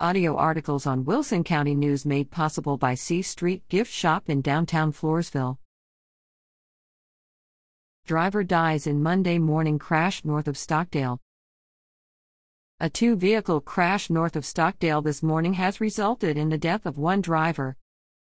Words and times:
Audio 0.00 0.34
articles 0.34 0.88
on 0.88 1.04
Wilson 1.04 1.44
County 1.44 1.72
News 1.72 2.04
made 2.04 2.28
possible 2.28 2.76
by 2.76 2.96
C 2.96 3.22
Street 3.22 3.62
Gift 3.68 3.92
Shop 3.92 4.28
in 4.28 4.40
downtown 4.40 4.92
Floresville. 4.92 5.58
Driver 8.04 8.42
dies 8.42 8.88
in 8.88 9.04
Monday 9.04 9.38
morning 9.38 9.78
crash 9.78 10.24
north 10.24 10.48
of 10.48 10.58
Stockdale. 10.58 11.20
A 12.80 12.90
two 12.90 13.14
vehicle 13.14 13.60
crash 13.60 14.10
north 14.10 14.34
of 14.34 14.44
Stockdale 14.44 15.00
this 15.00 15.22
morning 15.22 15.52
has 15.52 15.80
resulted 15.80 16.36
in 16.36 16.48
the 16.48 16.58
death 16.58 16.86
of 16.86 16.98
one 16.98 17.20
driver. 17.20 17.76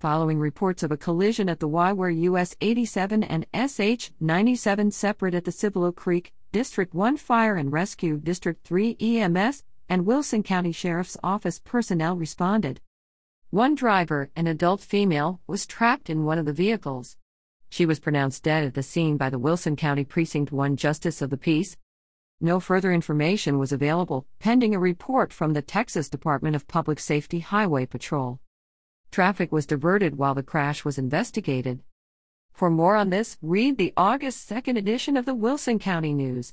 Following 0.00 0.40
reports 0.40 0.82
of 0.82 0.90
a 0.90 0.96
collision 0.96 1.48
at 1.48 1.60
the 1.60 1.68
Y 1.68 1.92
where 1.92 2.10
US 2.10 2.56
87 2.60 3.22
and 3.22 3.46
SH 3.54 4.10
97 4.18 4.90
separate 4.90 5.34
at 5.36 5.44
the 5.44 5.52
Cibolo 5.52 5.92
Creek, 5.92 6.32
District 6.50 6.92
1 6.92 7.16
Fire 7.16 7.54
and 7.54 7.70
Rescue, 7.72 8.18
District 8.18 8.60
3 8.66 8.96
EMS, 9.00 9.62
and 9.94 10.06
Wilson 10.06 10.42
County 10.42 10.72
Sheriff's 10.72 11.16
Office 11.22 11.60
personnel 11.60 12.16
responded. 12.16 12.80
One 13.50 13.76
driver, 13.76 14.28
an 14.34 14.48
adult 14.48 14.80
female, 14.80 15.40
was 15.46 15.66
trapped 15.66 16.10
in 16.10 16.24
one 16.24 16.36
of 16.36 16.46
the 16.46 16.52
vehicles. 16.52 17.16
She 17.68 17.86
was 17.86 18.00
pronounced 18.00 18.42
dead 18.42 18.64
at 18.64 18.74
the 18.74 18.82
scene 18.82 19.16
by 19.16 19.30
the 19.30 19.38
Wilson 19.38 19.76
County 19.76 20.02
Precinct 20.02 20.50
1 20.50 20.76
Justice 20.76 21.22
of 21.22 21.30
the 21.30 21.36
Peace. 21.36 21.76
No 22.40 22.58
further 22.58 22.92
information 22.92 23.56
was 23.56 23.70
available, 23.70 24.26
pending 24.40 24.74
a 24.74 24.80
report 24.80 25.32
from 25.32 25.52
the 25.52 25.62
Texas 25.62 26.08
Department 26.08 26.56
of 26.56 26.66
Public 26.66 26.98
Safety 26.98 27.38
Highway 27.38 27.86
Patrol. 27.86 28.40
Traffic 29.12 29.52
was 29.52 29.64
diverted 29.64 30.18
while 30.18 30.34
the 30.34 30.42
crash 30.42 30.84
was 30.84 30.98
investigated. 30.98 31.84
For 32.52 32.68
more 32.68 32.96
on 32.96 33.10
this, 33.10 33.38
read 33.40 33.78
the 33.78 33.92
August 33.96 34.50
2nd 34.50 34.76
edition 34.76 35.16
of 35.16 35.24
the 35.24 35.36
Wilson 35.36 35.78
County 35.78 36.12
News. 36.12 36.52